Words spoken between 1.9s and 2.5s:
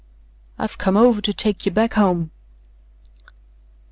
home."